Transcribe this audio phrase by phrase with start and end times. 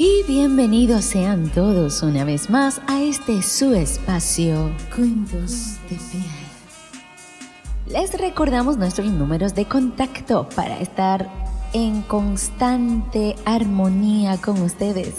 [0.00, 6.22] Y bienvenidos sean todos una vez más a este su espacio, Cuentos de Piel.
[7.88, 11.28] Les recordamos nuestros números de contacto para estar
[11.72, 15.16] en constante armonía con ustedes.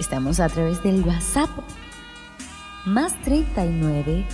[0.00, 1.50] Estamos a través del WhatsApp
[2.86, 4.26] más 39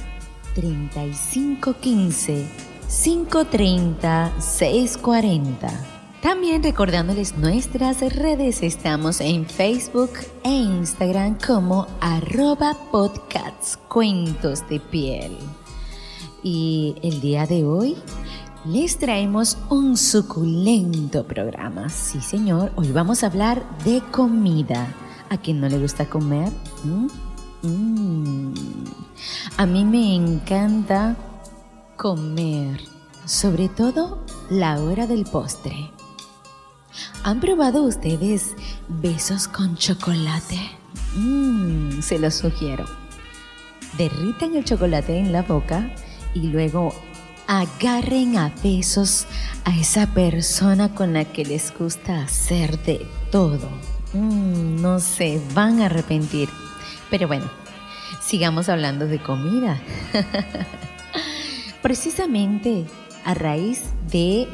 [0.55, 2.47] 35 15
[2.87, 5.90] 530 640.
[6.23, 10.11] También recordándoles nuestras redes, estamos en Facebook
[10.45, 15.38] e Instagram como arroba podcasts cuentos de piel.
[16.42, 17.97] Y el día de hoy
[18.66, 21.88] les traemos un suculento programa.
[21.88, 24.95] Sí, señor, hoy vamos a hablar de comida.
[25.30, 26.52] ¿A quien no le gusta comer?
[26.84, 27.06] ¿Mm?
[27.66, 28.55] Mm.
[29.56, 31.16] A mí me encanta
[31.97, 32.78] comer,
[33.25, 34.19] sobre todo
[34.50, 35.91] la hora del postre.
[37.23, 38.55] ¿Han probado ustedes
[38.89, 40.59] besos con chocolate?
[41.15, 42.87] Mmm, se los sugiero.
[43.98, 45.91] Derritan el chocolate en la boca
[46.34, 46.95] y luego
[47.47, 49.27] agarren a besos
[49.65, 53.69] a esa persona con la que les gusta hacer de todo.
[54.12, 56.48] Mmm, no se van a arrepentir.
[57.11, 57.51] Pero bueno,
[58.23, 59.81] sigamos hablando de comida.
[61.83, 62.87] Precisamente
[63.25, 64.48] a raíz de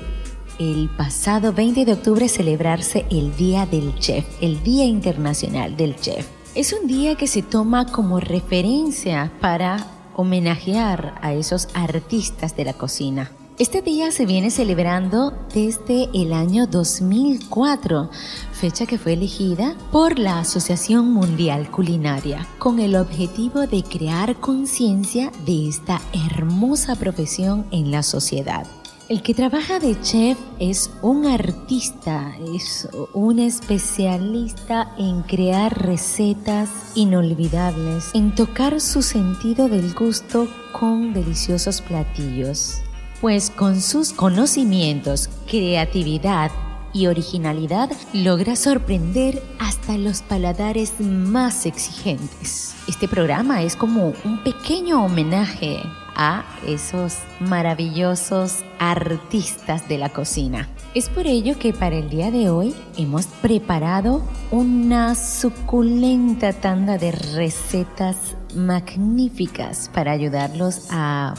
[0.59, 6.27] el pasado 20 de octubre celebrarse el Día del Chef, el Día Internacional del Chef.
[6.55, 12.73] Es un día que se toma como referencia para homenajear a esos artistas de la
[12.73, 13.31] cocina.
[13.59, 18.11] Este día se viene celebrando desde el año 2004,
[18.53, 25.33] fecha que fue elegida por la Asociación Mundial Culinaria, con el objetivo de crear conciencia
[25.47, 28.67] de esta hermosa profesión en la sociedad.
[29.09, 38.11] El que trabaja de chef es un artista, es un especialista en crear recetas inolvidables,
[38.15, 42.79] en tocar su sentido del gusto con deliciosos platillos.
[43.21, 46.51] Pues con sus conocimientos, creatividad
[46.93, 52.75] y originalidad logra sorprender hasta los paladares más exigentes.
[52.89, 55.81] Este programa es como un pequeño homenaje
[56.17, 60.69] a esos maravillosos artistas de la cocina.
[60.95, 67.13] Es por ello que para el día de hoy hemos preparado una suculenta tanda de
[67.13, 68.17] recetas
[68.55, 71.35] magníficas para ayudarlos a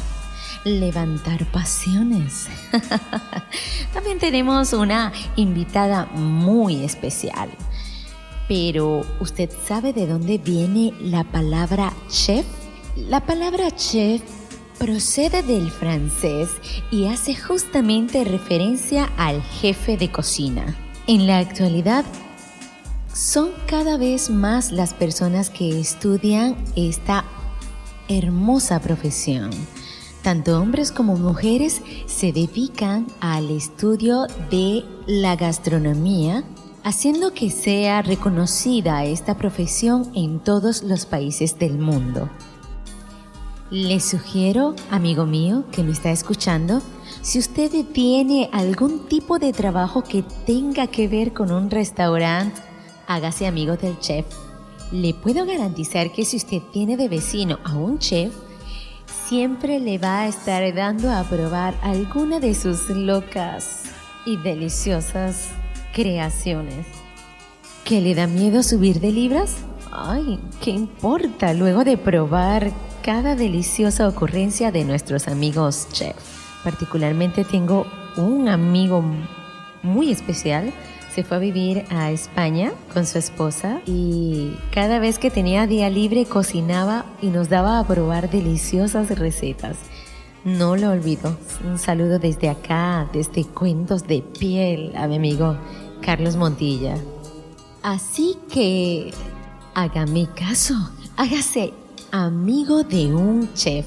[0.63, 2.47] levantar pasiones.
[3.93, 7.49] También tenemos una invitada muy especial.
[8.47, 12.45] Pero, ¿usted sabe de dónde viene la palabra chef?
[12.95, 14.21] La palabra chef
[14.77, 16.49] procede del francés
[16.91, 20.75] y hace justamente referencia al jefe de cocina.
[21.07, 22.05] En la actualidad,
[23.13, 27.25] son cada vez más las personas que estudian esta
[28.07, 29.49] hermosa profesión.
[30.21, 36.43] Tanto hombres como mujeres se dedican al estudio de la gastronomía,
[36.83, 42.29] haciendo que sea reconocida esta profesión en todos los países del mundo.
[43.69, 46.81] Les sugiero, amigo mío que me está escuchando,
[47.21, 52.61] si usted tiene algún tipo de trabajo que tenga que ver con un restaurante,
[53.07, 54.25] hágase amigo del chef.
[54.93, 58.33] Le puedo garantizar que si usted tiene de vecino a un chef,
[59.27, 63.83] siempre le va a estar dando a probar alguna de sus locas
[64.25, 65.49] y deliciosas
[65.93, 66.87] creaciones.
[67.83, 69.57] ¿Que le da miedo subir de libras?
[69.91, 72.71] Ay, ¿qué importa luego de probar
[73.07, 76.17] cada deliciosa ocurrencia de nuestros amigos chef.
[76.65, 77.87] Particularmente tengo
[78.17, 79.01] un amigo
[79.81, 80.73] muy especial.
[81.09, 85.89] Se fue a vivir a España con su esposa y cada vez que tenía día
[85.89, 89.77] libre cocinaba y nos daba a probar deliciosas recetas.
[90.43, 91.37] No lo olvido.
[91.63, 95.57] Un saludo desde acá, desde Cuentos de Piel, a mi amigo
[96.01, 96.97] Carlos Montilla.
[97.83, 99.13] Así que
[99.75, 100.73] hágame caso,
[101.15, 101.71] hágase
[102.11, 103.85] amigo de un chef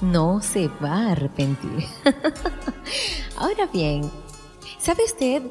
[0.00, 1.84] no se va a arrepentir.
[3.36, 4.10] Ahora bien,
[4.78, 5.42] ¿sabe usted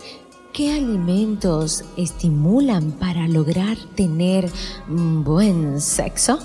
[0.54, 4.50] qué alimentos estimulan para lograr tener
[4.88, 6.40] buen sexo?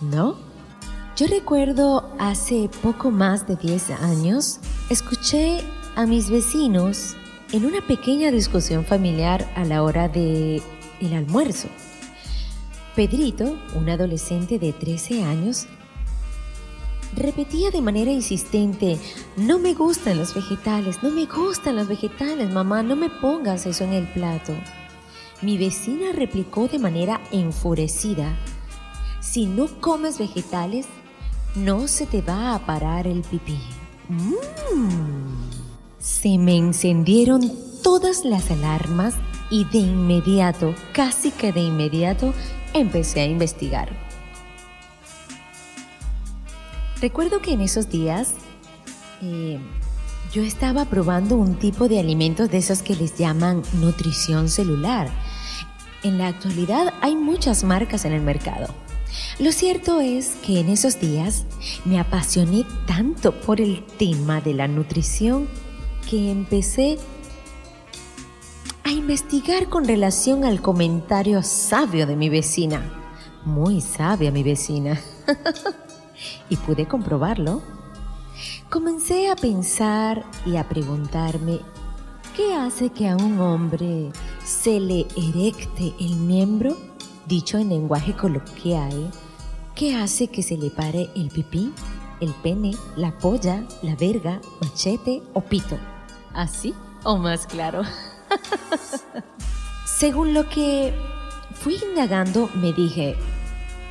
[0.00, 0.36] ¿No?
[1.16, 5.62] Yo recuerdo hace poco más de 10 años, escuché
[5.96, 7.16] a mis vecinos
[7.52, 10.62] en una pequeña discusión familiar a la hora de
[11.00, 11.68] el almuerzo.
[12.94, 15.66] Pedrito, un adolescente de 13 años,
[17.16, 18.98] repetía de manera insistente,
[19.36, 23.84] no me gustan los vegetales, no me gustan los vegetales, mamá, no me pongas eso
[23.84, 24.54] en el plato.
[25.42, 28.36] Mi vecina replicó de manera enfurecida,
[29.20, 30.86] si no comes vegetales,
[31.54, 33.58] no se te va a parar el pipí.
[34.08, 34.34] Mm.
[35.98, 37.42] Se me encendieron
[37.82, 39.14] todas las alarmas
[39.50, 42.32] y de inmediato, casi que de inmediato,
[42.74, 43.88] empecé a investigar.
[47.00, 48.32] Recuerdo que en esos días
[49.22, 49.58] eh,
[50.32, 55.08] yo estaba probando un tipo de alimentos de esos que les llaman nutrición celular.
[56.02, 58.68] En la actualidad hay muchas marcas en el mercado.
[59.38, 61.44] Lo cierto es que en esos días
[61.84, 65.48] me apasioné tanto por el tema de la nutrición
[66.08, 66.98] que empecé
[68.84, 72.82] a investigar con relación al comentario sabio de mi vecina.
[73.44, 75.00] Muy sabia mi vecina.
[76.48, 77.62] y pude comprobarlo.
[78.68, 81.60] Comencé a pensar y a preguntarme,
[82.36, 84.12] ¿qué hace que a un hombre
[84.44, 86.76] se le erecte el miembro?
[87.26, 89.10] Dicho en lenguaje coloquial,
[89.74, 91.72] ¿qué hace que se le pare el pipí,
[92.20, 95.78] el pene, la polla, la verga, machete o pito?
[96.32, 96.74] ¿Así
[97.04, 97.82] o más claro?
[99.84, 100.94] Según lo que
[101.54, 103.16] fui indagando, me dije,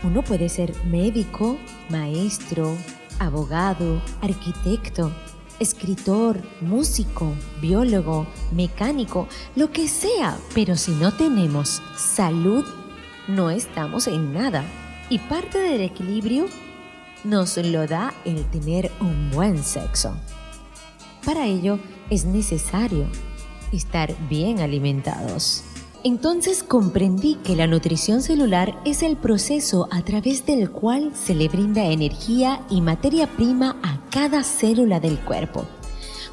[0.03, 1.57] uno puede ser médico,
[1.89, 2.75] maestro,
[3.19, 5.11] abogado, arquitecto,
[5.59, 12.65] escritor, músico, biólogo, mecánico, lo que sea, pero si no tenemos salud,
[13.27, 14.63] no estamos en nada.
[15.09, 16.47] Y parte del equilibrio
[17.23, 20.15] nos lo da el tener un buen sexo.
[21.25, 23.05] Para ello es necesario
[23.71, 25.63] estar bien alimentados.
[26.03, 31.49] Entonces comprendí que la nutrición celular es el proceso a través del cual se le
[31.49, 35.65] brinda energía y materia prima a cada célula del cuerpo.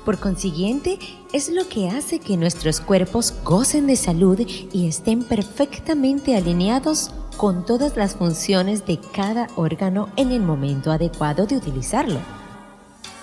[0.05, 1.01] Por consiguiente,
[1.33, 4.39] es lo que hace que nuestros cuerpos gocen de salud
[4.73, 11.47] y estén perfectamente alineados con todas las funciones de cada órgano en el momento adecuado
[11.47, 12.21] de utilizarlo.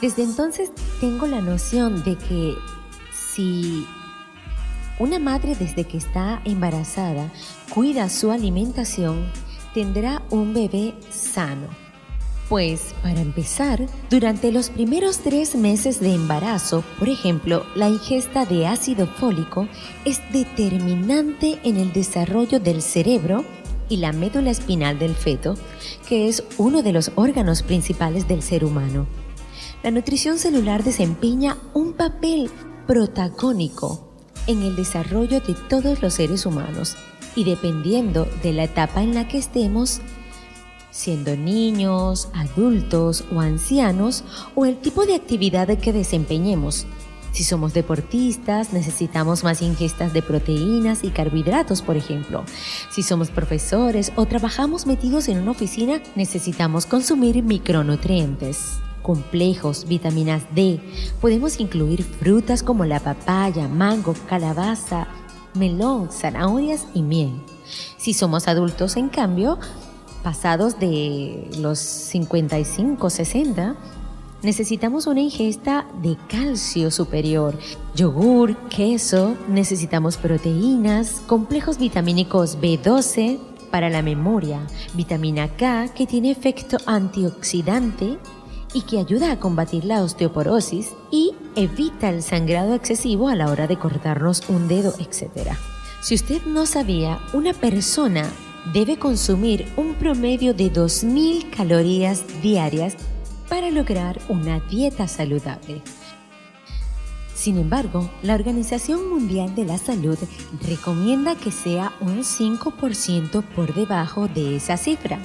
[0.01, 2.54] Desde entonces tengo la noción de que
[3.33, 3.88] si
[4.99, 7.31] una madre desde que está embarazada
[7.73, 9.25] cuida su alimentación,
[9.73, 11.67] tendrá un bebé sano.
[12.49, 18.67] Pues, para empezar, durante los primeros tres meses de embarazo, por ejemplo, la ingesta de
[18.67, 19.67] ácido fólico
[20.05, 23.45] es determinante en el desarrollo del cerebro
[23.89, 25.55] y la médula espinal del feto,
[26.07, 29.07] que es uno de los órganos principales del ser humano.
[29.81, 32.51] La nutrición celular desempeña un papel
[32.85, 34.12] protagónico
[34.47, 36.95] en el desarrollo de todos los seres humanos
[37.35, 40.01] y dependiendo de la etapa en la que estemos,
[40.91, 44.23] siendo niños, adultos o ancianos,
[44.55, 46.85] o el tipo de actividad que desempeñemos.
[47.31, 52.43] Si somos deportistas, necesitamos más ingestas de proteínas y carbohidratos, por ejemplo.
[52.91, 60.79] Si somos profesores o trabajamos metidos en una oficina, necesitamos consumir micronutrientes complejos, vitaminas D.
[61.21, 65.07] Podemos incluir frutas como la papaya, mango, calabaza,
[65.53, 67.33] melón, zanahorias y miel.
[67.97, 69.59] Si somos adultos, en cambio,
[70.23, 73.75] pasados de los 55, 60,
[74.41, 77.57] necesitamos una ingesta de calcio superior,
[77.95, 83.39] yogur, queso, necesitamos proteínas, complejos vitamínicos B12
[83.72, 84.60] para la memoria,
[84.93, 88.17] vitamina K que tiene efecto antioxidante
[88.74, 93.68] y que ayuda a combatir la osteoporosis y evita el sangrado excesivo a la hora
[93.68, 95.51] de cortarnos un dedo, etc.
[96.01, 98.30] Si usted no sabía, una persona
[98.74, 102.96] debe consumir un promedio de 2.000 calorías diarias
[103.50, 105.82] para lograr una dieta saludable.
[107.36, 110.18] Sin embargo, la Organización Mundial de la Salud
[110.65, 115.20] recomienda que sea un 5% por debajo de esa cifra,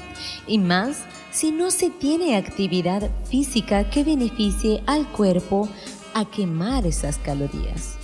[0.47, 1.05] y más
[1.39, 5.69] si no se tiene actividad física que beneficie al cuerpo
[6.13, 7.95] a quemar esas calorías.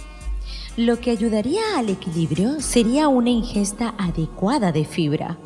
[0.76, 5.36] Lo que ayudaría al equilibrio sería una ingesta adecuada de fibra.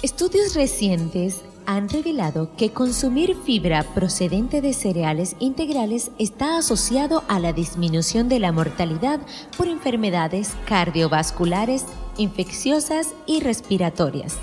[0.00, 7.52] Estudios recientes han revelado que consumir fibra procedente de cereales integrales está asociado a la
[7.52, 9.18] disminución de la mortalidad
[9.56, 11.86] por enfermedades cardiovasculares,
[12.18, 14.36] infecciosas y respiratorias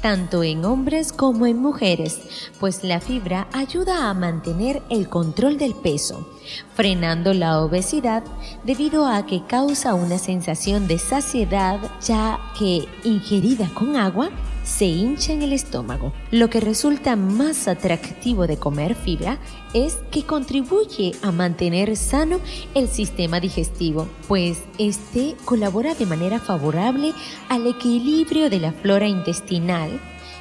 [0.00, 5.74] tanto en hombres como en mujeres, pues la fibra ayuda a mantener el control del
[5.74, 6.28] peso,
[6.74, 8.22] frenando la obesidad
[8.64, 14.30] debido a que causa una sensación de saciedad ya que ingerida con agua
[14.68, 16.12] se hincha en el estómago.
[16.30, 19.38] Lo que resulta más atractivo de comer fibra
[19.72, 22.38] es que contribuye a mantener sano
[22.74, 27.14] el sistema digestivo, pues este colabora de manera favorable
[27.48, 29.98] al equilibrio de la flora intestinal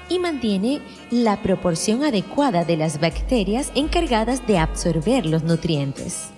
[0.10, 6.30] y mantiene la proporción adecuada de las bacterias encargadas de absorber los nutrientes.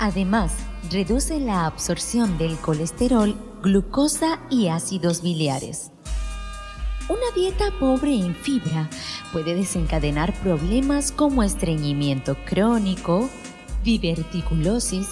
[0.00, 0.52] Además,
[0.90, 5.92] reduce la absorción del colesterol, glucosa y ácidos biliares.
[7.08, 8.90] Una dieta pobre en fibra
[9.32, 13.30] puede desencadenar problemas como estreñimiento crónico,
[13.82, 15.08] diverticulosis,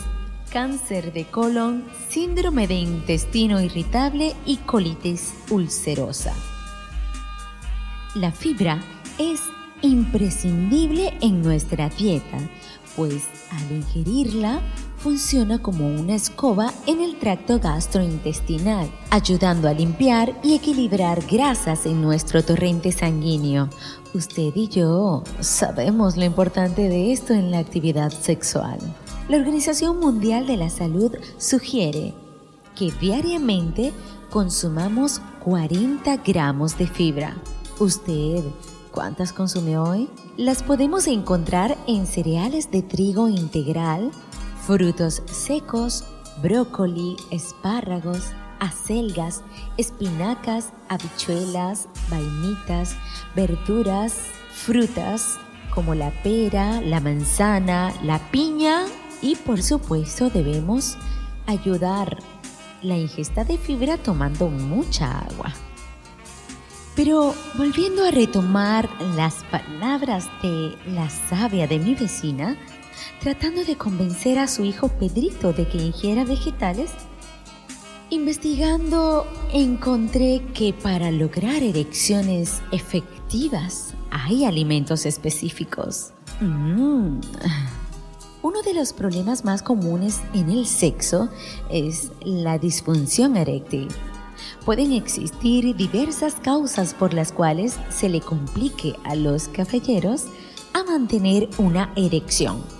[0.50, 6.34] cáncer de colon, síndrome de intestino irritable y colitis ulcerosa.
[8.14, 8.82] La fibra
[9.18, 9.40] es
[9.80, 12.38] imprescindible en nuestra dieta,
[12.94, 14.60] pues al ingerirla
[14.98, 22.02] funciona como una escoba en el tracto gastrointestinal, ayudando a limpiar y equilibrar grasas en
[22.02, 23.68] nuestro torrente sanguíneo.
[24.14, 28.78] Usted y yo sabemos lo importante de esto en la actividad sexual.
[29.28, 32.14] La Organización Mundial de la Salud sugiere
[32.76, 33.92] que diariamente
[34.30, 37.36] consumamos 40 gramos de fibra.
[37.78, 38.44] ¿Usted
[38.92, 40.08] cuántas consume hoy?
[40.36, 44.10] Las podemos encontrar en cereales de trigo integral,
[44.66, 46.04] frutos secos,
[46.42, 49.44] brócoli, espárragos, acelgas,
[49.76, 52.96] espinacas, habichuelas, vainitas,
[53.36, 54.14] verduras,
[54.50, 55.38] frutas
[55.72, 58.86] como la pera, la manzana, la piña
[59.22, 60.96] y por supuesto debemos
[61.46, 62.18] ayudar
[62.82, 65.52] la ingesta de fibra tomando mucha agua.
[66.96, 72.56] Pero volviendo a retomar las palabras de la sabia de mi vecina,
[73.26, 76.92] tratando de convencer a su hijo Pedrito de que ingiera vegetales,
[78.08, 86.12] investigando encontré que para lograr erecciones efectivas hay alimentos específicos.
[86.40, 87.18] Mm.
[88.42, 91.28] Uno de los problemas más comunes en el sexo
[91.68, 93.88] es la disfunción eréctil
[94.64, 100.26] pueden existir diversas causas por las cuales se le complique a los caballeros
[100.74, 102.75] a mantener una erección.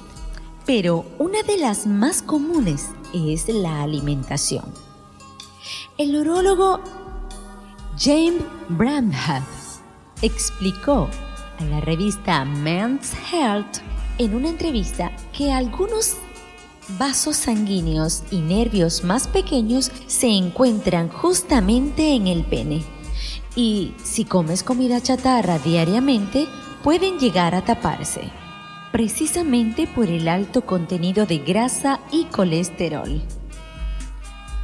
[0.67, 4.65] Pero una de las más comunes es la alimentación.
[5.97, 6.81] El urólogo
[7.99, 9.45] James Brandham
[10.23, 11.09] explicó
[11.59, 13.79] a la revista Men's Health
[14.19, 16.17] en una entrevista que algunos
[16.99, 22.83] vasos sanguíneos y nervios más pequeños se encuentran justamente en el pene.
[23.55, 26.47] Y si comes comida chatarra diariamente,
[26.83, 28.31] pueden llegar a taparse,
[28.93, 33.23] precisamente por el alto contenido de grasa y colesterol.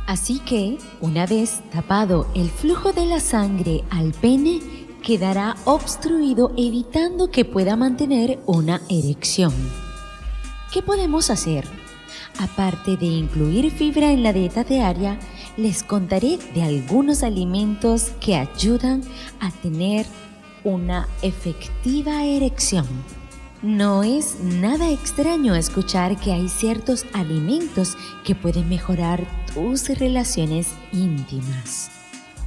[0.06, 4.60] Así que, una vez tapado el flujo de la sangre al pene,
[5.02, 9.52] quedará obstruido evitando que pueda mantener una erección.
[10.72, 11.64] ¿Qué podemos hacer?
[12.38, 15.18] Aparte de incluir fibra en la dieta diaria,
[15.56, 19.02] les contaré de algunos alimentos que ayudan
[19.38, 20.06] a tener
[20.64, 22.86] una efectiva erección.
[23.62, 31.90] No es nada extraño escuchar que hay ciertos alimentos que pueden mejorar tus relaciones íntimas.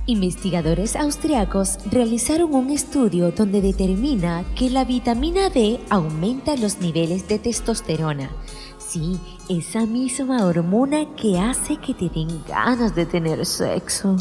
[0.08, 7.40] Investigadores austriacos realizaron un estudio donde determina que la vitamina D aumenta los niveles de
[7.40, 8.30] testosterona,
[8.78, 9.20] Sí,
[9.50, 14.16] esa misma hormona que hace que te den ganas de tener sexo.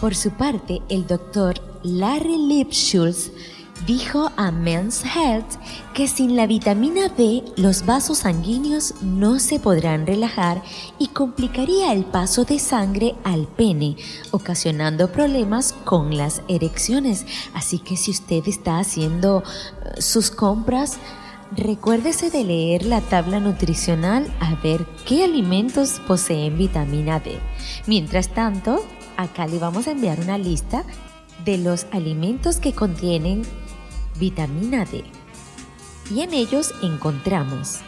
[0.00, 3.32] Por su parte, el doctor Larry Lipschulz
[3.86, 5.58] dijo a Men's Health
[5.92, 10.62] que sin la vitamina D los vasos sanguíneos no se podrán relajar
[10.98, 13.96] y complicaría el paso de sangre al pene,
[14.30, 17.26] ocasionando problemas con las erecciones.
[17.54, 20.98] Así que si usted está haciendo eh, sus compras,
[21.56, 27.38] Recuérdese de leer la tabla nutricional a ver qué alimentos poseen vitamina D.
[27.86, 28.84] Mientras tanto,
[29.16, 30.84] acá le vamos a enviar una lista
[31.44, 33.42] de los alimentos que contienen
[34.18, 35.04] vitamina D.
[36.10, 37.80] Y en ellos encontramos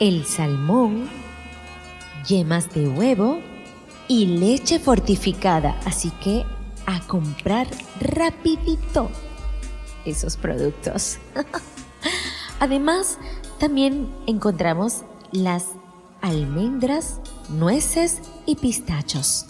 [0.00, 1.08] el salmón,
[2.26, 3.40] yemas de huevo
[4.08, 5.78] y leche fortificada.
[5.84, 6.44] Así que
[6.86, 7.68] a comprar
[8.00, 9.10] rapidito
[10.04, 11.18] esos productos.
[12.60, 13.18] Además,
[13.58, 15.66] también encontramos las
[16.20, 19.46] almendras, nueces y pistachos.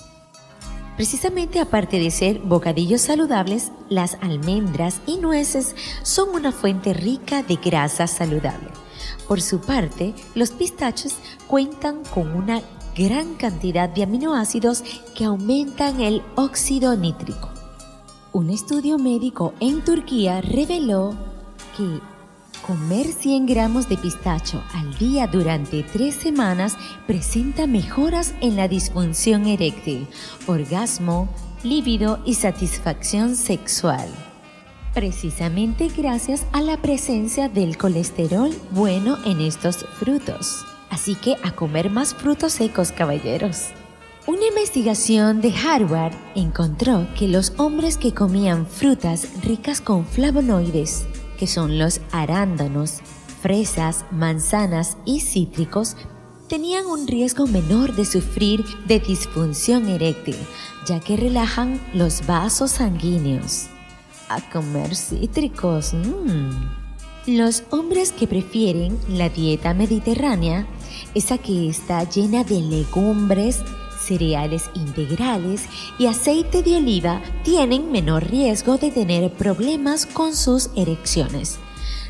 [0.98, 7.54] Precisamente aparte de ser bocadillos saludables, las almendras y nueces son una fuente rica de
[7.54, 8.70] grasa saludable.
[9.28, 11.14] Por su parte, los pistachos
[11.46, 12.62] cuentan con una
[12.96, 14.82] gran cantidad de aminoácidos
[15.14, 17.48] que aumentan el óxido nítrico.
[18.32, 21.14] Un estudio médico en Turquía reveló
[21.76, 22.00] que
[22.66, 29.46] comer 100 gramos de pistacho al día durante tres semanas presenta mejoras en la disfunción
[29.46, 30.06] eréctil,
[30.46, 31.28] orgasmo,
[31.62, 34.08] líbido y satisfacción sexual.
[34.94, 40.64] Precisamente gracias a la presencia del colesterol bueno en estos frutos.
[40.90, 43.66] Así que a comer más frutos secos, caballeros.
[44.26, 51.06] Una investigación de Harvard encontró que los hombres que comían frutas ricas con flavonoides,
[51.38, 52.98] que son los arándanos,
[53.40, 55.96] fresas, manzanas y cítricos,
[56.48, 60.36] tenían un riesgo menor de sufrir de disfunción eréctil,
[60.86, 63.66] ya que relajan los vasos sanguíneos.
[64.28, 65.94] A comer cítricos.
[65.94, 66.50] Mmm.
[67.26, 70.66] Los hombres que prefieren la dieta mediterránea,
[71.14, 73.60] esa que está llena de legumbres,
[74.08, 75.66] cereales integrales
[75.98, 81.58] y aceite de oliva tienen menor riesgo de tener problemas con sus erecciones.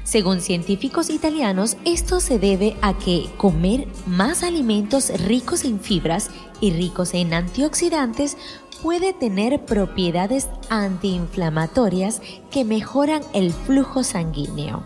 [0.04, 6.30] Según científicos italianos, esto se debe a que comer más alimentos ricos en fibras
[6.62, 8.38] y ricos en antioxidantes
[8.82, 14.82] puede tener propiedades antiinflamatorias que mejoran el flujo sanguíneo.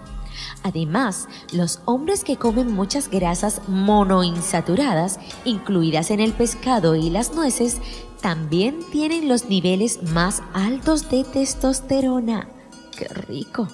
[0.63, 7.81] Además, los hombres que comen muchas grasas monoinsaturadas, incluidas en el pescado y las nueces,
[8.21, 12.49] también tienen los niveles más altos de testosterona.
[12.97, 13.69] ¡Qué rico!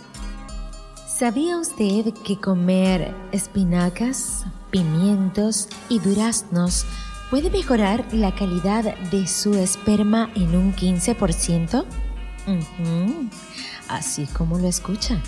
[1.06, 6.86] ¿Sabía usted que comer espinacas, pimientos y duraznos
[7.28, 11.84] puede mejorar la calidad de su esperma en un 15%?
[13.88, 15.20] Así como lo escucha.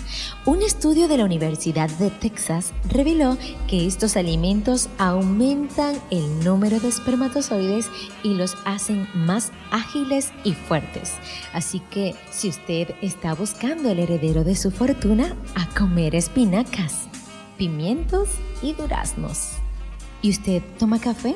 [0.45, 3.37] Un estudio de la Universidad de Texas reveló
[3.67, 7.89] que estos alimentos aumentan el número de espermatozoides
[8.23, 11.13] y los hacen más ágiles y fuertes.
[11.53, 17.07] Así que si usted está buscando el heredero de su fortuna, a comer espinacas,
[17.57, 18.29] pimientos
[18.61, 19.53] y duraznos.
[20.21, 21.35] ¿Y usted toma café?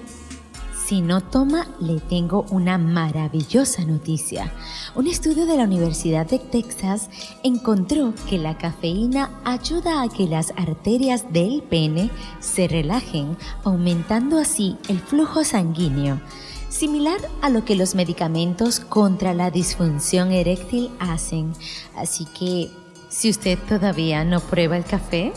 [0.86, 4.54] Si no toma, le tengo una maravillosa noticia.
[4.94, 7.10] Un estudio de la Universidad de Texas
[7.42, 14.78] encontró que la cafeína ayuda a que las arterias del pene se relajen, aumentando así
[14.88, 16.22] el flujo sanguíneo,
[16.70, 21.54] similar a lo que los medicamentos contra la disfunción eréctil hacen.
[21.96, 22.70] Así que,
[23.10, 25.34] si usted todavía no prueba el café,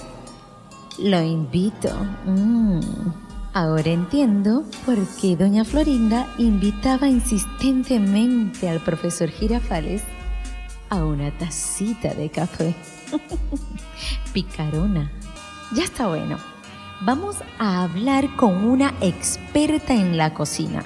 [0.98, 1.88] lo invito.
[2.26, 3.27] Mm.
[3.54, 10.02] Ahora entiendo por qué doña Florinda invitaba insistentemente al profesor Girafales
[10.90, 12.74] a una tacita de café.
[14.32, 15.10] Picarona.
[15.74, 16.38] Ya está bueno.
[17.00, 20.84] Vamos a hablar con una experta en la cocina.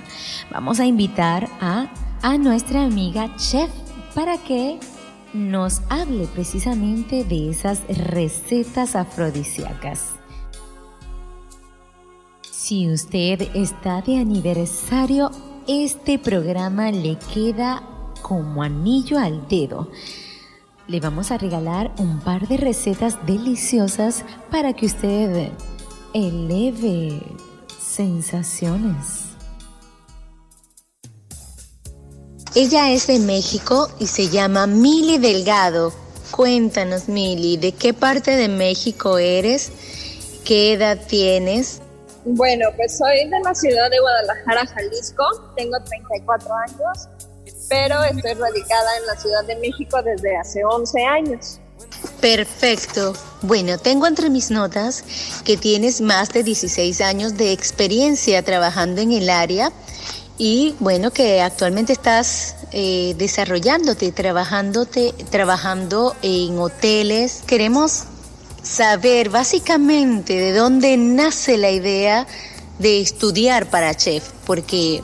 [0.51, 1.87] Vamos a invitar a,
[2.23, 3.71] a nuestra amiga chef
[4.15, 4.79] para que
[5.33, 10.22] nos hable precisamente de esas recetas afrodisíacas.
[12.73, 15.31] Si usted está de aniversario,
[15.69, 17.83] este programa le queda
[18.23, 19.91] como anillo al dedo.
[20.89, 25.51] Le vamos a regalar un par de recetas deliciosas para que usted
[26.15, 27.21] eleve
[27.79, 29.35] sensaciones.
[32.55, 35.93] Ella es de México y se llama Mili Delgado.
[36.31, 39.73] Cuéntanos, Mili, ¿de qué parte de México eres?
[40.47, 41.82] ¿Qué edad tienes?
[42.25, 45.25] Bueno, pues soy de la ciudad de Guadalajara, Jalisco,
[45.57, 47.09] tengo 34 años,
[47.69, 51.61] pero estoy radicada en la Ciudad de México desde hace 11 años.
[52.21, 53.15] Perfecto.
[53.43, 55.05] Bueno, tengo entre mis notas
[55.45, 59.73] que tienes más de 16 años de experiencia trabajando en el área
[60.39, 67.43] y bueno, que actualmente estás eh, desarrollándote, trabajándote, trabajando en hoteles.
[67.47, 68.05] Queremos
[68.63, 72.27] saber básicamente de dónde nace la idea
[72.79, 75.03] de estudiar para chef, porque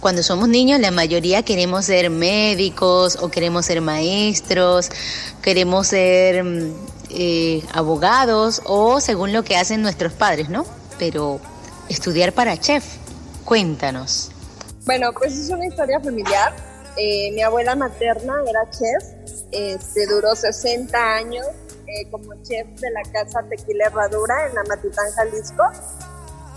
[0.00, 4.90] cuando somos niños la mayoría queremos ser médicos o queremos ser maestros,
[5.42, 6.72] queremos ser mm,
[7.10, 10.66] eh, abogados o según lo que hacen nuestros padres, ¿no?
[10.98, 11.40] Pero
[11.88, 12.84] estudiar para chef,
[13.44, 14.30] cuéntanos.
[14.84, 16.54] Bueno, pues es una historia familiar.
[16.96, 19.04] Eh, mi abuela materna era chef,
[19.52, 21.46] este, duró 60 años
[21.88, 25.64] eh, como chef de la casa Tequila Herradura en Amatitán, Jalisco.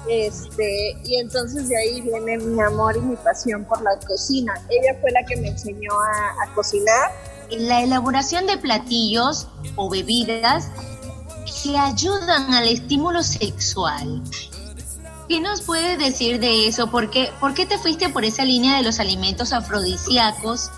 [0.10, 4.54] Este, y entonces de ahí viene mi amor y mi pasión por la cocina.
[4.70, 7.12] Ella fue la que me enseñó a, cocinar.
[7.52, 10.70] La elaboración de platillos o bebidas
[11.63, 14.24] que ayudan al estímulo sexual.
[15.28, 16.89] ¿Qué nos puedes decir de eso?
[16.89, 20.72] ¿Por qué, ¿Por qué te fuiste por esa línea de los alimentos afrodisíacos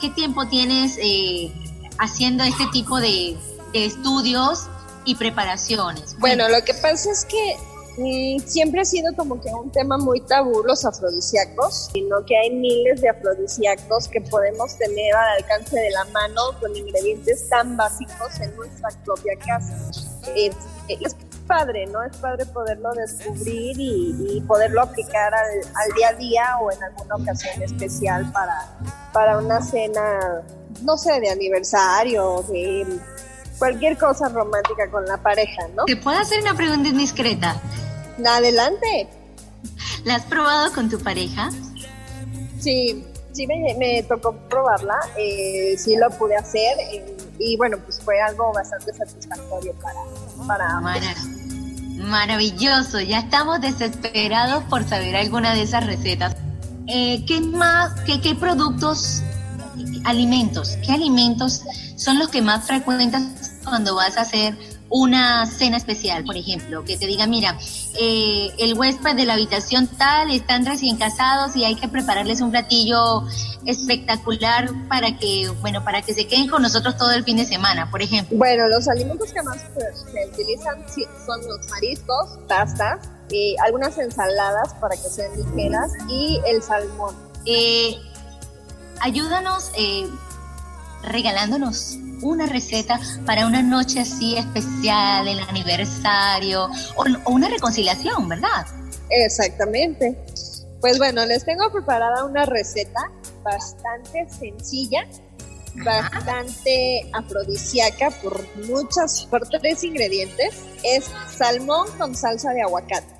[0.00, 1.52] qué tiempo tienes eh,
[1.98, 3.36] haciendo este tipo de,
[3.72, 4.68] estudios
[5.04, 6.16] y preparaciones?
[6.18, 7.56] Bueno, lo que pasa es que
[7.96, 12.50] mm, siempre ha sido como que un tema muy tabú los afrodisíacos, sino que hay
[12.50, 18.40] miles de afrodisíacos que podemos tener al alcance de la mano con ingredientes tan básicos
[18.40, 19.76] en nuestra propia casa.
[20.34, 20.50] Eh,
[20.88, 21.16] es
[21.48, 22.04] padre, ¿no?
[22.04, 27.62] Es padre poderlo descubrir y, poderlo aplicar al, día a día o en alguna ocasión
[27.62, 28.78] especial para,
[29.12, 30.42] para una cena,
[30.82, 32.86] no sé, de aniversario, de
[33.58, 35.84] cualquier cosa romántica con la pareja, ¿no?
[35.84, 37.60] ¿Te puedo hacer una pregunta indiscreta?
[38.24, 39.08] Adelante.
[40.04, 41.50] ¿La has probado con tu pareja?
[42.60, 48.20] Sí, sí me, tocó probarla, eh, sí lo pude hacer eh, y bueno, pues fue
[48.20, 50.00] algo bastante satisfactorio para...
[50.46, 50.80] para
[51.98, 56.36] Maravilloso, ya estamos desesperados por saber alguna de esas recetas.
[56.86, 59.22] Eh, ¿Qué más, qué, qué productos,
[60.04, 61.62] alimentos, qué alimentos
[61.96, 64.54] son los que más frecuentas cuando vas a hacer
[64.90, 67.58] una cena especial, por ejemplo, que te diga, mira,
[68.00, 72.50] eh, el huésped de la habitación tal están recién casados y hay que prepararles un
[72.50, 73.24] platillo
[73.66, 77.90] espectacular para que, bueno, para que se queden con nosotros todo el fin de semana,
[77.90, 78.38] por ejemplo.
[78.38, 80.84] Bueno, los alimentos que más se, utilizan
[81.26, 83.00] son los mariscos, pastas,
[83.30, 87.14] y algunas ensaladas para que sean ligeras y el salmón.
[87.44, 87.98] Eh,
[89.00, 90.08] ayúdanos eh,
[91.02, 98.66] regalándonos una receta para una noche así especial, el aniversario o, una reconciliación, ¿verdad?
[99.10, 100.18] Exactamente.
[100.80, 103.10] Pues bueno, les tengo preparada una receta
[103.42, 105.06] bastante sencilla,
[105.84, 110.54] bastante afrodisíaca por muchas, por tres ingredientes.
[110.84, 113.18] Es salmón con salsa de aguacate.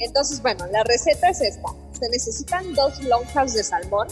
[0.00, 1.68] Entonces, bueno, la receta es esta.
[1.98, 4.08] Se necesitan dos lonjas de salmón.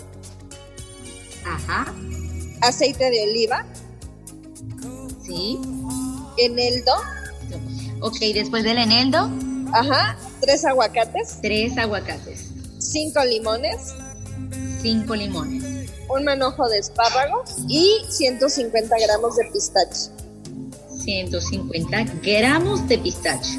[1.44, 1.94] Ajá.
[2.66, 3.64] Aceite de oliva,
[5.24, 5.58] Sí.
[6.38, 6.92] Eneldo.
[8.00, 9.30] Ok, después del eneldo.
[9.72, 11.38] Ajá, tres aguacates.
[11.42, 12.50] Tres aguacates.
[12.78, 13.94] Cinco limones.
[14.80, 15.90] Cinco limones.
[16.08, 20.10] Un manojo de espárragos y 150 gramos de pistache.
[21.04, 23.58] 150 gramos de pistache.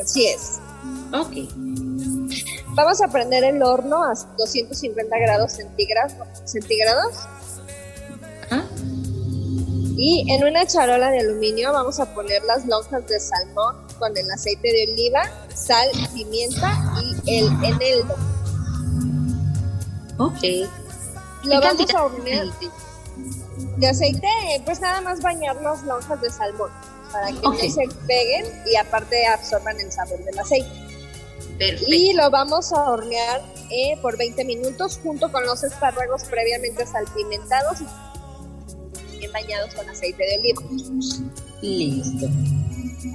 [0.00, 0.60] Así es.
[1.12, 1.48] Ok.
[2.74, 6.12] Vamos a prender el horno a 250 grados centígrados.
[6.44, 7.14] centígrados
[10.00, 14.30] y en una charola de aluminio vamos a poner las lonjas de salmón con el
[14.30, 18.14] aceite de oliva, sal, pimienta y el eneldo.
[20.18, 20.70] Ok.
[21.42, 22.46] Lo vamos a hornear.
[23.78, 24.28] De aceite,
[24.64, 26.70] pues nada más bañar las lonjas de salmón
[27.12, 30.70] para que no se peguen y aparte absorban el sabor del aceite.
[31.58, 31.92] Perfecto.
[31.92, 37.78] Y lo vamos a hornear eh, por 20 minutos junto con los espárragos previamente salpimentados
[39.18, 40.62] bien bañados con aceite de oliva.
[41.62, 42.28] Listo.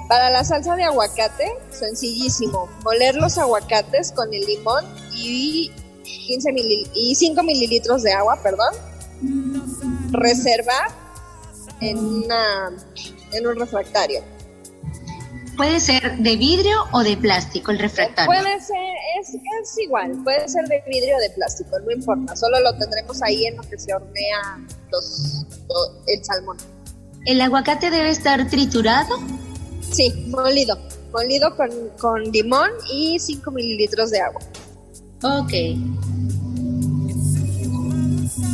[0.08, 2.70] Para la salsa de aguacate, sencillísimo.
[2.84, 5.72] Moler los aguacates con el limón y
[6.04, 6.54] 15
[6.94, 8.74] y 5 mililitros de agua, perdón.
[10.12, 10.90] Reservar
[11.80, 12.72] en, una,
[13.32, 14.22] en un refractario.
[15.56, 18.26] ¿Puede ser de vidrio o de plástico el refractario?
[18.26, 18.78] Puede ser,
[19.20, 23.22] es, es, igual, puede ser de vidrio o de plástico, no importa, solo lo tendremos
[23.22, 24.60] ahí en lo que se hornea
[24.92, 25.46] los,
[26.08, 26.58] el salmón.
[27.26, 29.16] ¿El aguacate debe estar triturado?
[29.92, 30.78] Sí, molido,
[31.12, 34.42] molido con, con limón y 5 mililitros de agua.
[35.22, 35.52] Ok.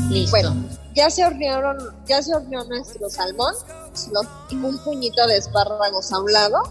[0.09, 0.31] Listo.
[0.31, 3.53] Bueno, ya se hornearon, ya se horneó nuestro salmón,
[4.51, 6.61] un puñito de espárragos a un lado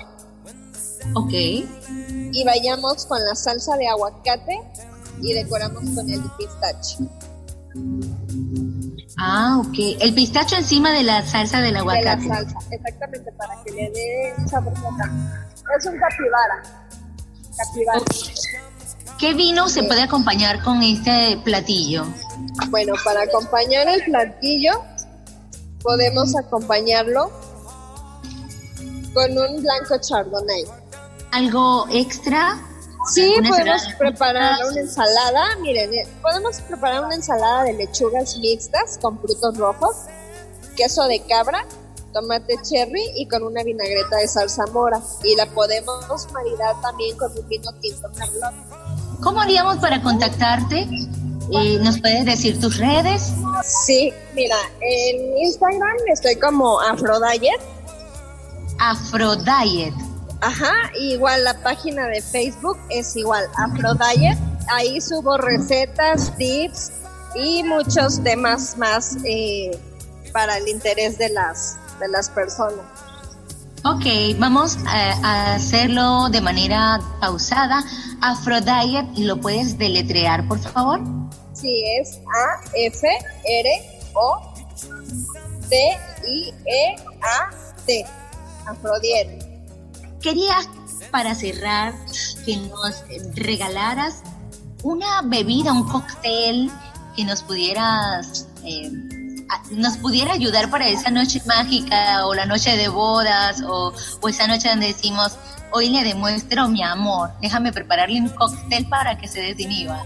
[1.14, 1.32] Ok.
[1.32, 4.60] Y vayamos con la salsa de aguacate
[5.22, 6.98] y decoramos con el pistacho.
[9.16, 9.96] Ah, ok.
[10.00, 12.22] El pistacho encima de la salsa del aguacate.
[12.22, 14.72] De la salsa, exactamente, para que le dé sabor
[15.78, 16.62] Es un capibara.
[17.56, 18.00] Capibara.
[19.18, 22.06] ¿Qué vino se puede acompañar con este platillo?
[22.70, 24.72] Bueno, para acompañar el platillo
[25.82, 27.30] podemos acompañarlo
[29.14, 30.64] con un blanco chardonnay
[31.32, 32.58] algo extra?
[33.12, 35.56] Sí, podemos preparar una ensalada.
[35.60, 39.96] Miren, eh, podemos preparar una ensalada de lechugas mixtas con frutos rojos,
[40.76, 41.64] queso de cabra,
[42.12, 45.00] tomate cherry y con una vinagreta de salsa mora.
[45.22, 48.54] Y la podemos maridar también con un vino tinto merlot.
[49.22, 50.88] ¿Cómo haríamos para contactarte?
[51.50, 53.32] Eh, ¿Nos puedes decir tus redes?
[53.64, 57.60] Sí, mira, en Instagram estoy como Afrodiet.
[58.78, 59.94] Afrodiet.
[60.40, 64.38] Ajá, igual la página de Facebook es igual, Afrodiet.
[64.70, 66.92] Ahí subo recetas, tips
[67.34, 69.76] y muchos temas más eh,
[70.32, 72.84] para el interés de las, de las personas.
[73.84, 74.04] Ok,
[74.38, 77.82] vamos a, hacerlo de manera pausada.
[78.20, 81.00] Afrodiet, ¿lo puedes deletrear, por favor?
[81.52, 82.20] Sí, es
[82.72, 83.26] A-F-R-O-D-I-E-A-T.
[88.66, 89.47] Afrodiet.
[90.20, 90.56] Quería,
[91.10, 91.94] para cerrar,
[92.44, 93.04] que nos
[93.34, 94.22] regalaras
[94.82, 96.70] una bebida, un cóctel
[97.16, 98.90] que nos pudieras eh,
[99.70, 103.92] nos pudiera ayudar para esa noche mágica o la noche de bodas o,
[104.28, 105.36] esa noche donde decimos,
[105.72, 110.04] hoy le demuestro mi amor, déjame prepararle un cóctel para que se desinhiba.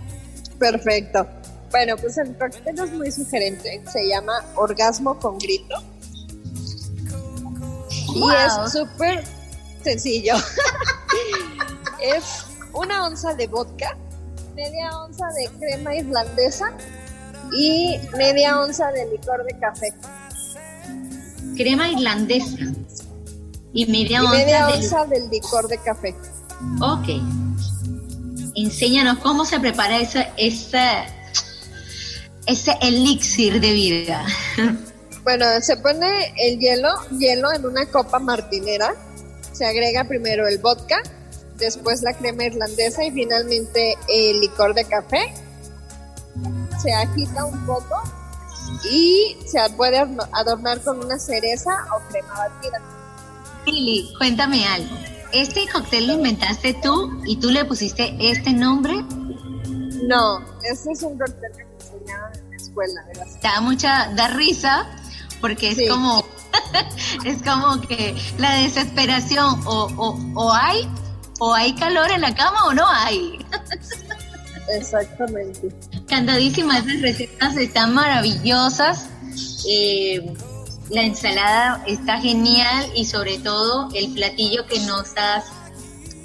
[0.59, 1.27] Perfecto.
[1.71, 5.75] Bueno, pues el cóctel es muy sugerente, se llama Orgasmo con Grito.
[8.15, 9.25] Y es súper
[9.83, 10.35] sencillo.
[12.03, 13.97] es una onza de vodka,
[14.55, 16.73] media onza de crema irlandesa,
[17.53, 19.93] y media onza de licor de café.
[21.57, 22.73] Crema irlandesa
[23.73, 24.23] y media,
[24.69, 25.29] onza, del...
[25.31, 26.15] licor de café.
[26.81, 27.09] Ok.
[28.55, 31.05] Enséñanos cómo se prepara ese, ese,
[32.47, 34.25] ese elixir de vida.
[35.25, 38.93] Bueno, se pone el hielo, hielo en una copa martinera.
[39.53, 41.03] Se agrega primero el vodka,
[41.57, 45.33] después la crema irlandesa y finalmente el licor de café
[46.83, 48.03] se agita un poco
[48.91, 49.99] y se puede
[50.33, 52.81] adornar con una cereza o crema batida.
[53.67, 54.97] Lili, cuéntame algo.
[55.33, 58.95] ¿Este cóctel lo inventaste tú y tú le pusiste este nombre?
[60.07, 63.05] No, este es un cóctel que me enseñaron en la escuela.
[63.43, 64.87] Da mucha, da risa
[65.41, 66.25] porque es como,
[67.25, 70.89] es como que la desesperación o, o, o hay
[71.39, 73.39] o hay calor en la cama o no hay.
[74.69, 75.75] Exactamente.
[76.07, 79.09] Cantadísimas, esas recetas están maravillosas.
[79.69, 80.33] Eh,
[80.91, 85.47] la ensalada está genial y sobre todo el platillo que nos has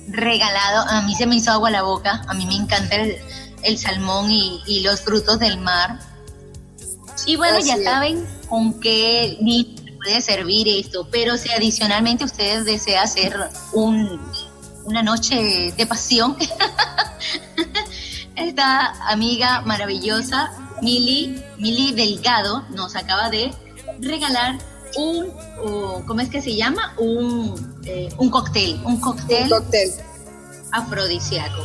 [0.10, 0.88] regalado.
[0.88, 2.22] A mí se me hizo agua la boca.
[2.28, 6.00] A mí me encanta el, salmón y, los frutos del mar.
[7.26, 9.38] Y bueno, ya saben con qué
[9.98, 13.36] puede servir esto, pero si adicionalmente ustedes desean hacer
[13.74, 14.22] un,
[14.86, 16.38] una noche de pasión,
[18.36, 23.52] esta amiga maravillosa, Mili, Mili Delgado, nos acaba de
[24.00, 24.58] regalar
[24.96, 25.32] un,
[26.06, 26.94] ¿cómo es que se llama?
[26.98, 29.92] Un, eh, un cóctel, un cóctel, un cóctel
[30.72, 31.64] afrodisíaco.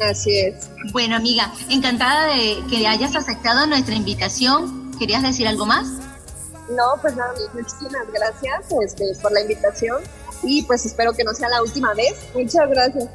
[0.00, 0.70] Así es.
[0.92, 4.92] Bueno, amiga, encantada de que hayas aceptado nuestra invitación.
[4.98, 5.86] ¿Querías decir algo más?
[6.70, 10.02] No, pues nada, muchísimas gracias este, por la invitación
[10.42, 12.14] y pues espero que no sea la última vez.
[12.34, 13.08] Muchas gracias.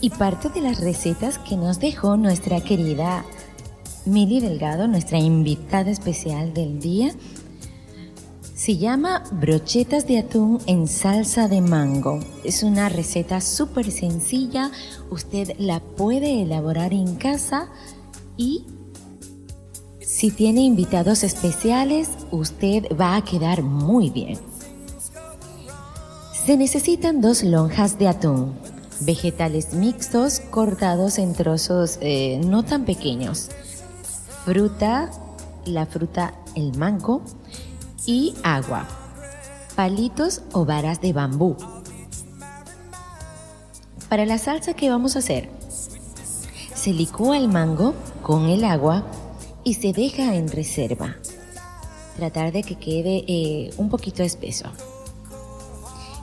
[0.00, 3.24] Y parte de las recetas que nos dejó nuestra querida
[4.04, 7.12] Mili Delgado, nuestra invitada especial del día,
[8.56, 12.20] se llama brochetas de atún en salsa de mango.
[12.44, 14.70] Es una receta súper sencilla,
[15.10, 17.68] usted la puede elaborar en casa
[18.36, 18.66] y
[20.22, 24.38] si tiene invitados especiales, usted va a quedar muy bien.
[26.46, 28.54] Se necesitan dos lonjas de atún,
[29.00, 33.48] vegetales mixtos cortados en trozos eh, no tan pequeños,
[34.44, 35.10] fruta,
[35.64, 37.22] la fruta el mango
[38.06, 38.86] y agua,
[39.74, 41.56] palitos o varas de bambú.
[44.08, 45.50] Para la salsa que vamos a hacer,
[46.76, 49.04] se licúa el mango con el agua
[49.64, 51.16] y se deja en reserva.
[52.16, 54.66] Tratar de que quede eh, un poquito espeso.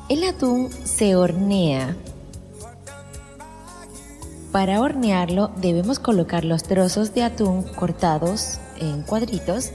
[0.08, 1.96] El atún se hornea
[4.52, 9.70] para hornearlo debemos colocar los trozos de atún cortados en cuadritos,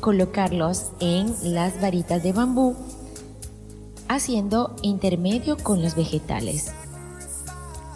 [0.00, 2.76] colocarlos en las varitas de bambú,
[4.08, 6.72] haciendo intermedio con los vegetales.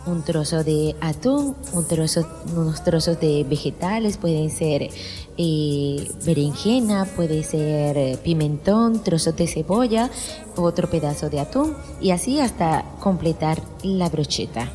[0.07, 4.91] Un trozo de atún, un trozo, unos trozos de vegetales, pueden ser
[5.39, 10.11] eh, berenjena, puede ser eh, pimentón, trozos de cebolla,
[10.57, 14.71] otro pedazo de atún y así hasta completar la brocheta.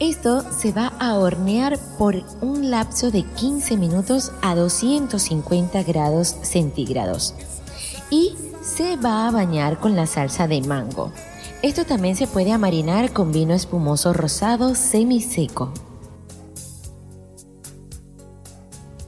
[0.00, 7.34] Esto se va a hornear por un lapso de 15 minutos a 250 grados centígrados
[8.08, 11.12] y se va a bañar con la salsa de mango.
[11.60, 15.72] Esto también se puede amarinar con vino espumoso rosado semiseco.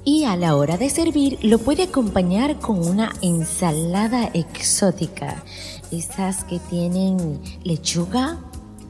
[0.04, 5.44] Y a la hora de servir lo puede acompañar con una ensalada exótica.
[5.92, 8.40] Esas que tienen lechuga,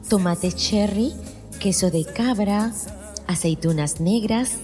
[0.09, 1.13] tomate cherry,
[1.59, 2.73] queso de cabra,
[3.27, 4.57] aceitunas negras,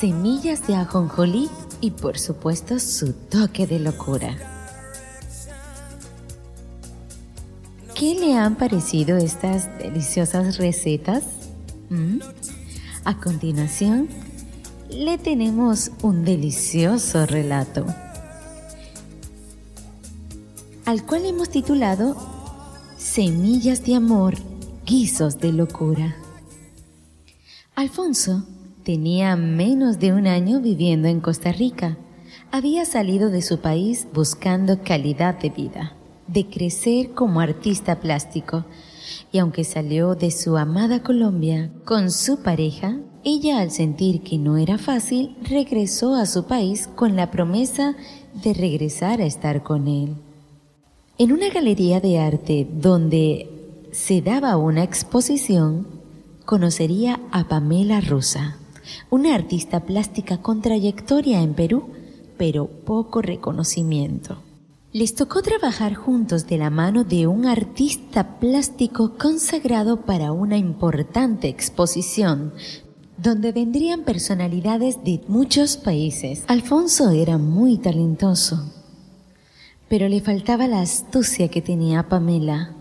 [0.00, 1.50] semillas de ajonjolí
[1.82, 4.59] y por supuesto su toque de locura.
[8.00, 11.22] ¿Qué le han parecido estas deliciosas recetas?
[11.90, 12.20] ¿Mm?
[13.04, 14.08] A continuación,
[14.88, 17.84] le tenemos un delicioso relato,
[20.86, 22.16] al cual hemos titulado
[22.96, 24.34] Semillas de Amor,
[24.86, 26.16] Guisos de Locura.
[27.74, 28.46] Alfonso
[28.82, 31.98] tenía menos de un año viviendo en Costa Rica.
[32.50, 35.99] Había salido de su país buscando calidad de vida,
[36.32, 38.64] de crecer como artista plástico.
[39.32, 44.56] Y aunque salió de su amada Colombia con su pareja, ella al sentir que no
[44.56, 47.96] era fácil, regresó a su país con la promesa
[48.42, 50.14] de regresar a estar con él.
[51.18, 53.50] En una galería de arte donde
[53.92, 55.86] se daba una exposición,
[56.46, 58.56] conocería a Pamela Rosa,
[59.10, 61.90] una artista plástica con trayectoria en Perú,
[62.38, 64.38] pero poco reconocimiento.
[64.92, 71.46] Les tocó trabajar juntos de la mano de un artista plástico consagrado para una importante
[71.46, 72.52] exposición
[73.16, 76.42] donde vendrían personalidades de muchos países.
[76.48, 78.68] Alfonso era muy talentoso,
[79.88, 82.74] pero le faltaba la astucia que tenía Pamela.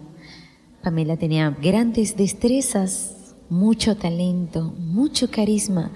[0.82, 5.91] Pamela tenía grandes destrezas, mucho talento, mucho carisma,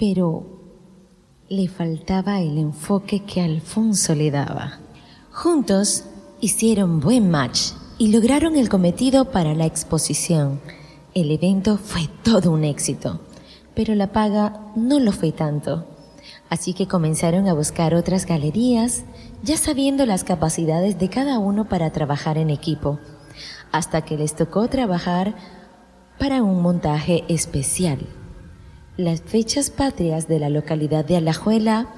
[0.00, 0.64] pero
[1.48, 4.80] le faltaba el enfoque que Alfonso le daba.
[5.36, 6.04] Juntos
[6.40, 10.62] hicieron buen match y lograron el cometido para la exposición.
[11.12, 13.20] El evento fue todo un éxito,
[13.74, 15.84] pero la paga no lo fue tanto.
[16.48, 19.04] Así que comenzaron a buscar otras galerías,
[19.42, 22.98] ya sabiendo las capacidades de cada uno para trabajar en equipo,
[23.72, 25.34] hasta que les tocó trabajar
[26.18, 27.98] para un montaje especial.
[28.96, 31.88] Las fechas patrias de la localidad de Alajuela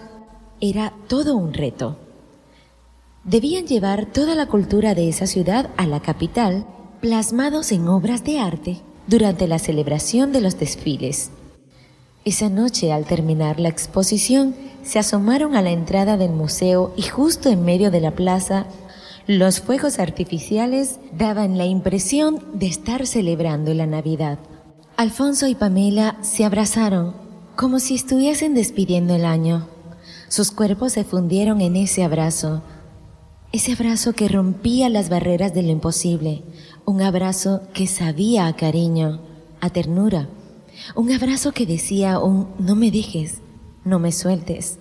[0.61, 2.08] era todo un reto.
[3.29, 6.65] Debían llevar toda la cultura de esa ciudad a la capital,
[7.03, 11.31] plasmados en obras de arte durante la celebración de los desfiles.
[12.25, 17.51] Esa noche, al terminar la exposición, se asomaron a la entrada del museo y justo
[17.51, 18.65] en medio de la plaza,
[19.27, 24.39] los fuegos artificiales daban la impresión de estar celebrando la Navidad.
[24.97, 27.15] Alfonso y Pamela se abrazaron
[27.57, 29.69] como si estuviesen despidiendo el año.
[30.29, 32.63] Sus cuerpos se fundieron en ese abrazo,
[33.51, 36.43] ese abrazo que rompía las barreras de lo imposible,
[36.85, 39.21] un abrazo que sabía a cariño,
[39.61, 40.29] a ternura,
[40.95, 43.39] un abrazo que decía un no me dejes,
[43.85, 44.79] no me sueltes,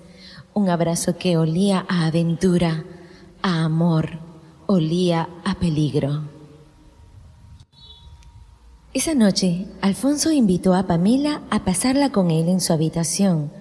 [0.54, 2.84] un abrazo que olía a aventura,
[3.42, 4.20] a amor,
[4.66, 6.24] olía a peligro.
[8.94, 13.52] Esa noche, Alfonso invitó a Pamela a pasarla con él en su habitación.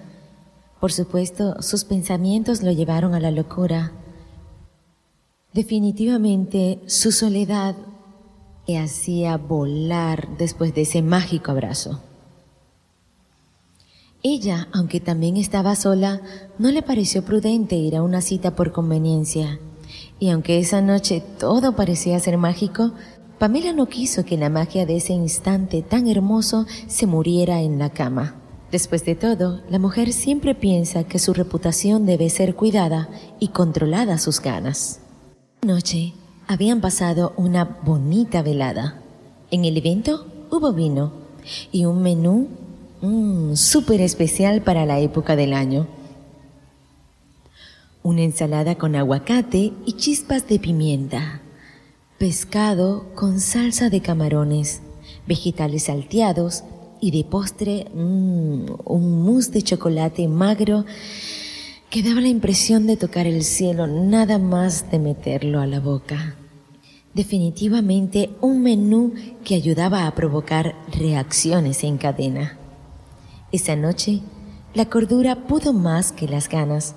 [0.79, 3.91] Por supuesto, sus pensamientos lo llevaron a la locura.
[5.57, 7.75] Definitivamente, su soledad
[8.67, 11.99] le hacía volar después de ese mágico abrazo.
[14.21, 16.21] Ella, aunque también estaba sola,
[16.59, 19.59] no le pareció prudente ir a una cita por conveniencia.
[20.19, 22.91] Y aunque esa noche todo parecía ser mágico,
[23.39, 27.89] Pamela no quiso que la magia de ese instante tan hermoso se muriera en la
[27.89, 28.35] cama.
[28.71, 34.19] Después de todo, la mujer siempre piensa que su reputación debe ser cuidada y controlada
[34.19, 34.99] sus ganas.
[35.63, 36.13] Noche,
[36.47, 39.01] habían pasado una bonita velada.
[39.49, 41.11] En el evento hubo vino
[41.71, 42.47] y un menú
[43.01, 45.87] mm, súper especial para la época del año.
[48.03, 51.41] Una ensalada con aguacate y chispas de pimienta.
[52.19, 54.81] Pescado con salsa de camarones,
[55.25, 56.63] vegetales salteados
[57.01, 60.85] y de postre mm, un mousse de chocolate magro
[61.89, 66.35] que daba la impresión de tocar el cielo nada más de meterlo a la boca.
[67.13, 72.57] Definitivamente un menú que ayudaba a provocar reacciones en cadena.
[73.51, 74.21] Esa noche,
[74.73, 76.95] la cordura pudo más que las ganas,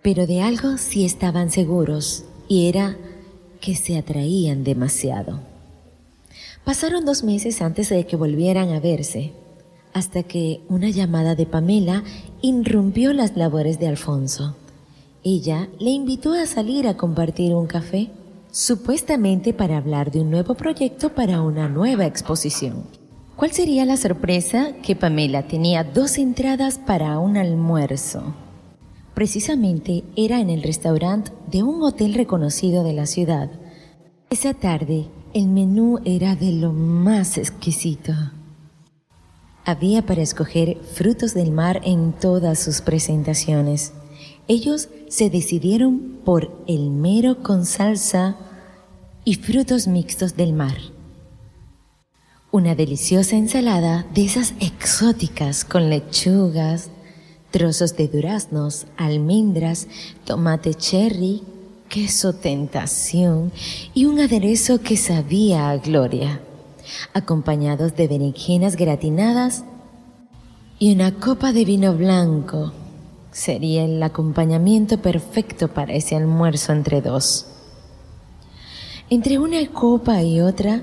[0.00, 2.96] pero de algo sí estaban seguros, y era
[3.60, 5.40] que se atraían demasiado.
[6.64, 9.32] Pasaron dos meses antes de que volvieran a verse,
[9.92, 12.04] hasta que una llamada de Pamela
[12.42, 14.56] irrumpió las labores de Alfonso.
[15.22, 18.10] Ella le invitó a salir a compartir un café,
[18.50, 22.84] supuestamente para hablar de un nuevo proyecto para una nueva exposición.
[23.36, 24.72] ¿Cuál sería la sorpresa?
[24.82, 28.34] Que Pamela tenía dos entradas para un almuerzo.
[29.14, 33.50] Precisamente era en el restaurante de un hotel reconocido de la ciudad.
[34.30, 38.12] Esa tarde el menú era de lo más exquisito.
[39.64, 43.92] Había para escoger frutos del mar en todas sus presentaciones.
[44.48, 48.36] Ellos se decidieron por el mero con salsa
[49.24, 50.76] y frutos mixtos del mar.
[52.50, 56.90] Una deliciosa ensalada de esas exóticas con lechugas,
[57.50, 59.86] trozos de duraznos, almendras,
[60.24, 61.42] tomate cherry,
[61.88, 63.52] queso tentación
[63.94, 66.40] y un aderezo que sabía a gloria,
[67.14, 69.64] acompañados de berenjenas gratinadas
[70.78, 72.72] y una copa de vino blanco.
[73.32, 77.46] Sería el acompañamiento perfecto para ese almuerzo entre dos.
[79.08, 80.82] Entre una copa y otra,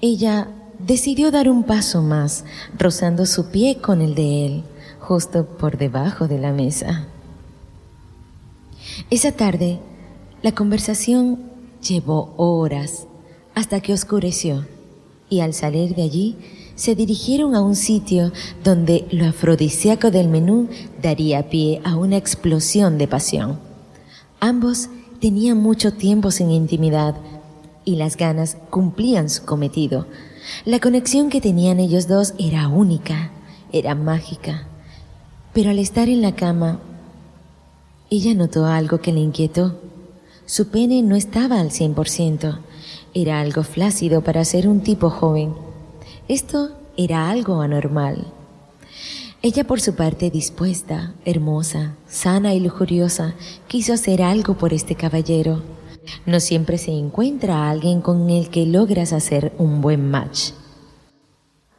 [0.00, 2.44] ella decidió dar un paso más,
[2.78, 4.64] rozando su pie con el de él,
[4.98, 7.06] justo por debajo de la mesa.
[9.10, 9.78] Esa tarde,
[10.42, 11.50] la conversación
[11.86, 13.06] llevó horas
[13.54, 14.66] hasta que oscureció
[15.30, 16.36] y al salir de allí
[16.74, 18.32] se dirigieron a un sitio
[18.64, 20.68] donde lo afrodisíaco del menú
[21.00, 23.58] daría pie a una explosión de pasión.
[24.40, 24.88] Ambos
[25.20, 27.14] tenían mucho tiempo sin intimidad
[27.84, 30.06] y las ganas cumplían su cometido.
[30.64, 33.30] La conexión que tenían ellos dos era única,
[33.72, 34.66] era mágica.
[35.52, 36.80] Pero al estar en la cama,
[38.08, 39.78] ella notó algo que le inquietó.
[40.46, 42.58] Su pene no estaba al 100%.
[43.12, 45.54] Era algo flácido para ser un tipo joven.
[46.28, 48.32] Esto era algo anormal.
[49.42, 53.34] Ella por su parte dispuesta, hermosa, sana y lujuriosa,
[53.68, 55.62] quiso hacer algo por este caballero.
[56.26, 60.50] No siempre se encuentra a alguien con el que logras hacer un buen match.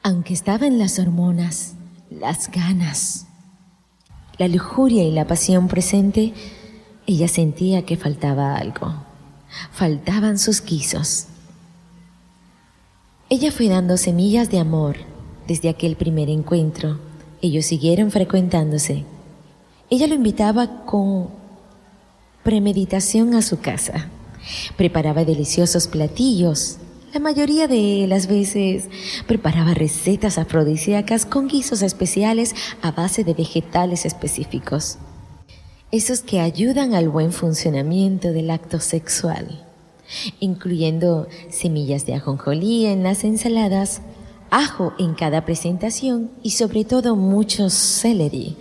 [0.03, 1.75] Aunque estaba en las hormonas,
[2.09, 3.27] las ganas,
[4.37, 6.33] la lujuria y la pasión presente,
[7.05, 9.10] ella sentía que faltaba algo.
[9.71, 11.27] Faltaban sus quisos.
[13.29, 14.97] Ella fue dando semillas de amor
[15.47, 16.99] desde aquel primer encuentro.
[17.41, 19.05] Ellos siguieron frecuentándose.
[19.89, 21.29] Ella lo invitaba con
[22.43, 24.09] premeditación a su casa.
[24.77, 26.77] Preparaba deliciosos platillos.
[27.13, 28.89] La mayoría de las veces
[29.27, 34.97] preparaba recetas afrodisíacas con guisos especiales a base de vegetales específicos
[35.91, 39.65] esos que ayudan al buen funcionamiento del acto sexual,
[40.39, 44.01] incluyendo semillas de ajonjolí en las ensaladas,
[44.49, 48.55] ajo en cada presentación y sobre todo mucho celery.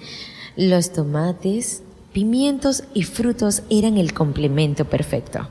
[0.57, 5.49] Los tomates, pimientos y frutos eran el complemento perfecto.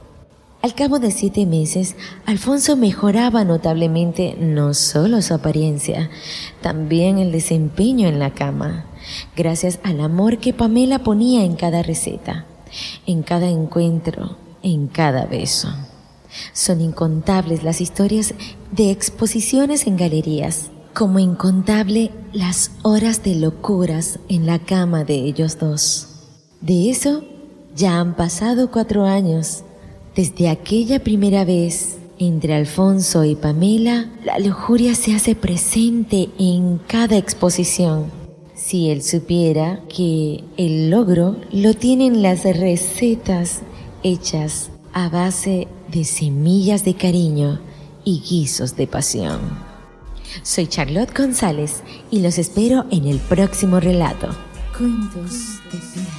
[0.61, 6.09] Al cabo de siete meses, Alfonso mejoraba notablemente no solo su apariencia,
[6.59, 8.88] también el desempeño en la cama
[9.36, 12.45] gracias al amor que Pamela ponía en cada receta,
[13.05, 15.70] en cada encuentro, en cada beso.
[16.53, 18.34] Son incontables las historias
[18.72, 25.57] de exposiciones en galerías, como incontable las horas de locuras en la cama de ellos
[25.60, 26.07] dos.
[26.62, 27.24] De eso
[27.76, 29.64] ya han pasado cuatro años.
[30.16, 37.18] Desde aquella primera vez entre Alfonso y Pamela, la lujuria se hace presente en cada
[37.18, 38.18] exposición
[38.70, 43.61] si él supiera que el logro lo tienen las recetas
[44.03, 47.59] hechas a base de semillas de cariño
[48.05, 49.39] y guisos de pasión.
[50.43, 54.28] Soy Charlotte González y los espero en el próximo relato.
[54.78, 56.18] Cuentos de